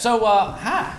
[0.00, 0.94] So, uh, hi.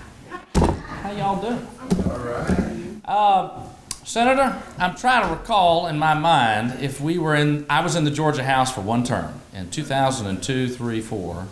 [0.56, 1.66] How y'all doing?
[2.12, 3.00] All right.
[3.06, 3.64] Uh,
[4.04, 8.04] Senator, I'm trying to recall in my mind if we were in, I was in
[8.04, 11.48] the Georgia House for one term in 2002, 3, 4.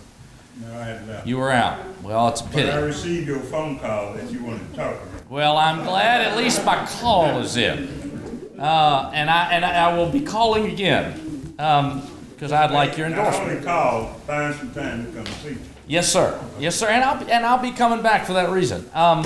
[0.60, 1.26] No, I had left.
[1.26, 1.80] You were out.
[2.04, 5.06] Well, it's a But I received your phone call that you wanted to talk to
[5.06, 5.22] me.
[5.30, 8.52] Well, I'm glad at least my call is in.
[8.60, 13.52] Uh, and I, and I, I will be calling again because I'd like your endorsement.
[13.52, 15.60] only call, find some time to come see you.
[15.88, 16.38] Yes, sir.
[16.60, 16.88] Yes, sir.
[16.90, 18.90] And I'll and I'll be coming back for that reason.
[18.94, 19.26] Um,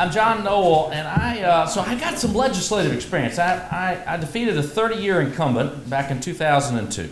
[0.00, 3.38] I'm John Noel, and I uh, so I got some legislative experience.
[3.38, 7.08] I, I, I defeated a 30-year incumbent back in 2002,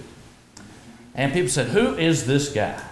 [1.14, 2.82] and people said, "Who is this guy?"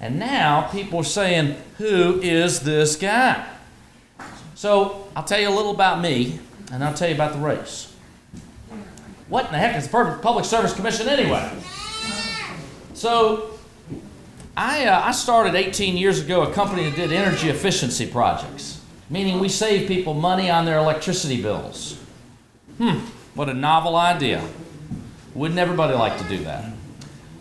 [0.00, 3.46] And now people are saying, "Who is this guy?"
[4.54, 6.40] So I'll tell you a little about me,
[6.72, 7.94] and I'll tell you about the race.
[9.28, 11.52] What in the heck is the Public Service Commission anyway?
[12.94, 13.55] So
[14.56, 19.38] I, uh, I started 18 years ago a company that did energy efficiency projects, meaning
[19.38, 21.98] we save people money on their electricity bills.
[22.78, 23.00] Hmm,
[23.34, 24.42] what a novel idea.
[25.34, 26.72] Wouldn't everybody like to do that?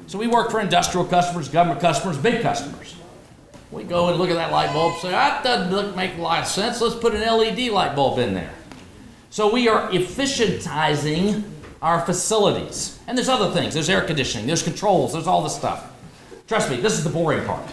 [0.07, 2.95] So we work for industrial customers, government customers, big customers.
[3.71, 6.39] We go and look at that light bulb, say, that doesn't look, make a lot
[6.39, 6.81] of sense.
[6.81, 8.53] Let's put an LED light bulb in there.
[9.29, 11.43] So we are efficientizing
[11.81, 12.99] our facilities.
[13.07, 13.73] And there's other things.
[13.73, 15.91] There's air conditioning, there's controls, there's all this stuff.
[16.47, 17.67] Trust me, this is the boring part.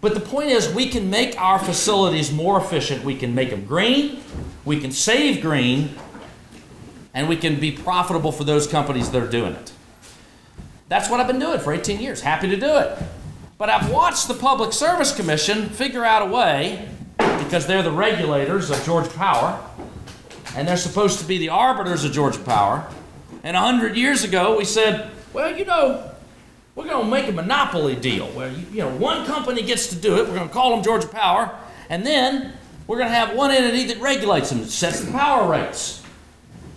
[0.00, 3.04] But the point is, we can make our facilities more efficient.
[3.04, 4.20] We can make them green,
[4.64, 5.94] we can save green,
[7.14, 9.72] and we can be profitable for those companies that are doing it.
[10.88, 12.20] That's what I've been doing for 18 years.
[12.20, 12.98] Happy to do it.
[13.58, 18.70] But I've watched the Public Service Commission figure out a way, because they're the regulators
[18.70, 19.58] of Georgia Power,
[20.54, 22.86] and they're supposed to be the arbiters of Georgia Power.
[23.42, 26.10] And 100 years ago, we said, well, you know,
[26.76, 29.96] we're going to make a monopoly deal where you, you know one company gets to
[29.96, 30.28] do it.
[30.28, 32.52] We're going to call them Georgia Power, and then
[32.86, 36.04] we're going to have one entity that regulates them, sets the power rates,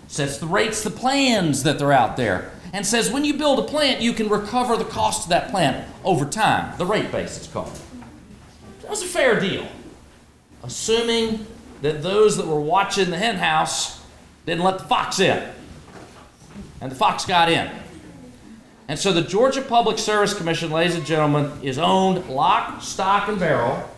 [0.08, 3.62] sets the rates, the plans that they're out there, and says when you build a
[3.62, 6.76] plant, you can recover the cost of that plant over time.
[6.78, 7.78] The rate base is called.
[8.80, 9.68] That was a fair deal,
[10.62, 11.46] assuming
[11.82, 14.02] that those that were watching the hen house
[14.46, 15.46] didn't let the fox in,
[16.80, 17.70] and the fox got in.
[18.90, 23.38] And so the Georgia Public Service Commission, ladies and gentlemen, is owned lock, stock, and
[23.38, 23.88] barrel.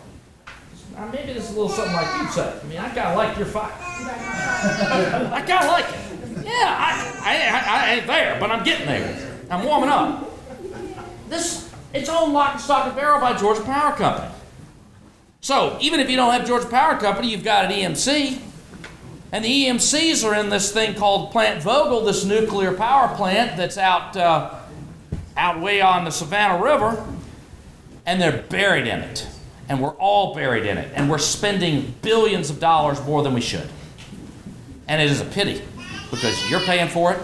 [0.93, 2.63] Now, maybe this is a little something like you said.
[2.63, 3.73] I mean, I kind of like your fight.
[3.81, 6.45] I kind of like it.
[6.45, 9.39] Yeah, I, I, I, I ain't there, but I'm getting there.
[9.49, 10.29] I'm warming up.
[11.27, 14.31] This, it's owned lock, stock, and barrel by Georgia Power Company.
[15.41, 18.39] So even if you don't have Georgia Power Company, you've got an EMC.
[19.31, 23.79] And the EMCs are in this thing called Plant Vogtle, this nuclear power plant that's
[23.79, 24.15] out.
[24.15, 24.59] Uh,
[25.35, 27.05] out way on the Savannah River,
[28.05, 29.27] and they're buried in it.
[29.69, 30.91] And we're all buried in it.
[30.93, 33.67] And we're spending billions of dollars more than we should.
[34.87, 35.61] And it is a pity
[36.11, 37.19] because you're paying for it.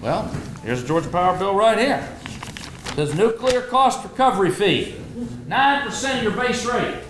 [0.00, 0.28] Well,
[0.64, 2.08] here's a Georgia Power bill right here.
[2.86, 4.94] It says nuclear cost recovery fee,
[5.48, 7.02] 9% of your base rate.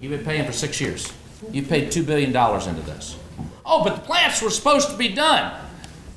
[0.00, 1.12] You've been paying for six years.
[1.50, 3.18] You've paid $2 billion into this.
[3.66, 5.60] Oh, but the plants were supposed to be done.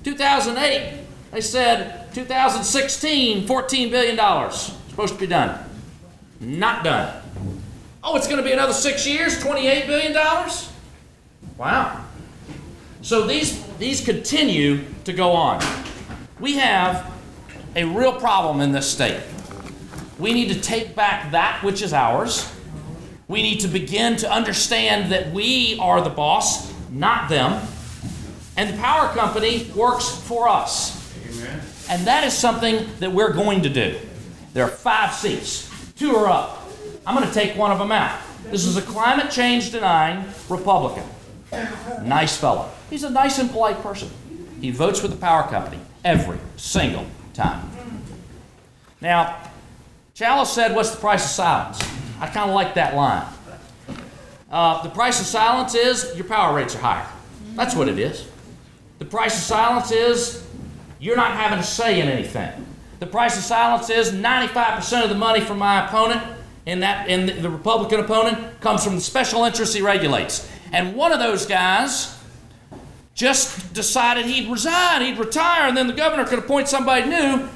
[0.03, 4.51] 2008, they said 2016, $14 billion.
[4.51, 5.63] Supposed to be done.
[6.39, 7.21] Not done.
[8.03, 10.13] Oh, it's going to be another six years, $28 billion?
[11.57, 12.05] Wow.
[13.01, 15.63] So these, these continue to go on.
[16.39, 17.11] We have
[17.75, 19.21] a real problem in this state.
[20.19, 22.51] We need to take back that which is ours.
[23.27, 27.65] We need to begin to understand that we are the boss, not them.
[28.57, 31.00] And the power company works for us.
[31.89, 33.97] And that is something that we're going to do.
[34.53, 36.67] There are five seats, two are up.
[37.05, 38.19] I'm going to take one of them out.
[38.45, 41.03] This is a climate change denying Republican.
[42.03, 42.69] Nice fellow.
[42.89, 44.09] He's a nice and polite person.
[44.59, 47.69] He votes with the power company every single time.
[48.99, 49.49] Now,
[50.13, 51.81] Chalice said, What's the price of silence?
[52.19, 53.25] I kind of like that line.
[54.51, 57.07] Uh, the price of silence is your power rates are higher.
[57.55, 58.27] That's what it is.
[58.99, 60.45] The price of silence is
[61.01, 62.51] you're not having a say in anything.
[62.99, 66.21] The price of silence is 95% of the money from my opponent,
[66.67, 70.47] in that in the, the Republican opponent, comes from the special interests he regulates.
[70.71, 72.17] And one of those guys
[73.15, 77.49] just decided he'd resign, he'd retire, and then the governor could appoint somebody new,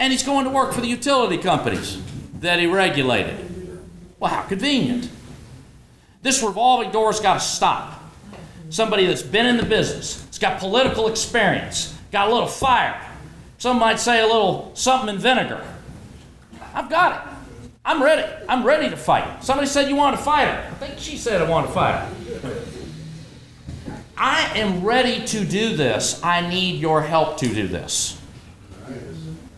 [0.00, 2.00] and he's going to work for the utility companies
[2.40, 3.36] that he regulated.
[4.18, 5.10] Well, how convenient.
[6.22, 8.02] This revolving door's got to stop.
[8.70, 13.00] Somebody that's been in the business, it's got political experience, got a little fire.
[13.58, 15.64] Some might say a little something in vinegar.
[16.74, 17.32] I've got it.
[17.84, 18.30] I'm ready.
[18.48, 19.44] I'm ready to fight.
[19.44, 20.70] Somebody said you want to fight her.
[20.70, 22.62] I think she said I want to fight her.
[24.18, 26.22] I am ready to do this.
[26.22, 28.20] I need your help to do this.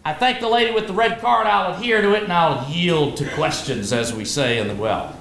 [0.04, 1.46] I thank the lady with the red card.
[1.46, 5.16] I'll adhere to it and I'll yield to questions, as we say in the well.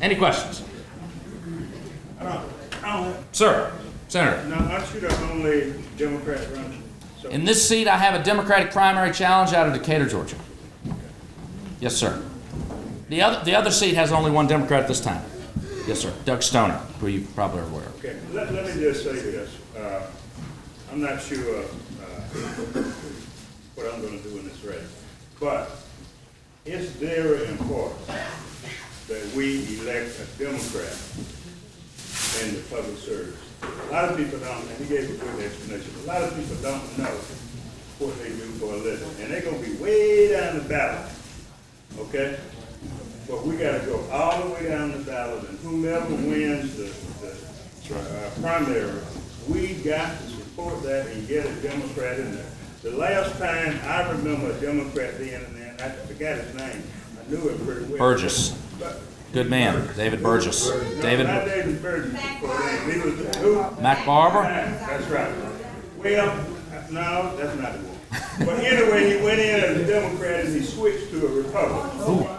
[0.00, 0.64] Any questions?
[3.32, 3.72] Sir,
[4.12, 4.44] Senator.
[4.44, 6.82] now, aren't you the only Democrat running?
[7.22, 10.36] So, In this seat, I have a Democratic primary challenge out of Decatur, Georgia.
[11.80, 12.22] Yes, sir.
[13.08, 15.24] The other, the other seat has only one Democrat this time.
[15.86, 16.12] Yes, sir.
[16.26, 17.98] Doug Stoner, who you probably are aware of.
[18.00, 19.50] okay, let, let me just say this.
[19.74, 20.06] Uh,
[20.92, 21.64] I'm not sure, uh,
[23.76, 24.92] what I'm gonna do in this race.
[25.40, 25.70] But
[26.66, 28.06] it's very important
[29.08, 30.98] that we elect a Democrat
[32.42, 33.38] in the public service.
[33.62, 36.56] A lot of people don't, and he gave a good explanation, a lot of people
[36.62, 37.14] don't know
[37.98, 39.08] what they do for a living.
[39.20, 41.10] And they're gonna be way down the ballot,
[41.98, 42.38] okay?
[43.28, 47.94] But we gotta go all the way down the ballot, and whomever wins the, the
[47.94, 48.92] uh, primary,
[49.48, 52.46] we got to support that and get a Democrat in there.
[52.82, 56.82] The last time I remember a Democrat being in there, I forgot his name,
[57.20, 57.98] I knew it pretty well.
[57.98, 58.50] Burgess.
[58.78, 59.00] But
[59.32, 60.70] Good man, David Burgess.
[61.00, 63.80] David, Not David Burgess, he was, the- who?
[63.80, 64.42] Mac Barber?
[64.42, 65.32] That's right.
[65.96, 66.36] Well,
[66.90, 68.46] no, that's not the one.
[68.46, 71.90] But anyway, he went in as a Democrat and he switched to a Republican.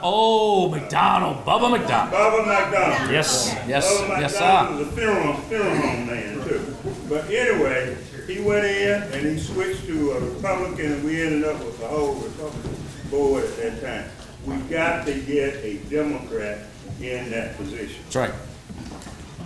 [0.03, 2.13] oh, McDonald, Bubba McDonald.
[2.13, 3.11] Bubba McDonald.
[3.11, 4.83] Yes, yes, Bubba yes, McDonald sir.
[4.85, 6.75] was a funeral, funeral home man too.
[7.09, 7.97] But anyway,
[8.27, 11.87] he went in and he switched to a Republican and we ended up with the
[11.87, 12.75] whole Republican
[13.09, 14.11] board at that time.
[14.45, 16.59] We got to get a Democrat
[17.01, 18.01] in that position.
[18.03, 18.33] That's right.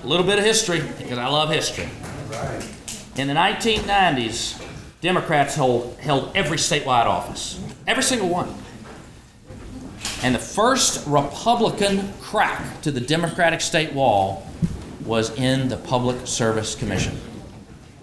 [0.04, 1.90] A little bit of history, because I love history.
[2.30, 2.68] Right.
[3.16, 4.64] In the 1990s,
[5.02, 8.54] Democrats hold, held every statewide office, every single one.
[10.24, 14.48] And the first Republican crack to the Democratic state wall
[15.06, 17.16] was in the Public Service Commission.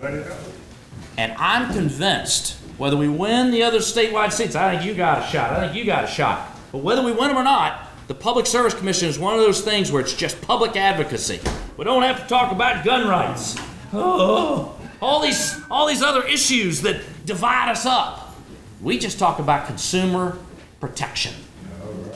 [0.00, 5.30] And I'm convinced, whether we win the other statewide seats, I think you got a
[5.30, 5.52] shot.
[5.52, 6.53] I think you got a shot.
[6.74, 9.60] But whether we win them or not, the Public Service Commission is one of those
[9.60, 11.38] things where it's just public advocacy.
[11.76, 13.56] We don't have to talk about gun rights.
[13.92, 18.34] Oh, all these, all these other issues that divide us up.
[18.82, 20.36] We just talk about consumer
[20.80, 21.34] protection.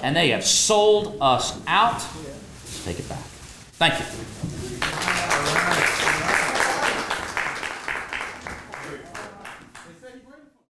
[0.02, 2.04] And they have sold us out.
[2.24, 3.22] Let's Take it back.
[3.74, 4.06] Thank you.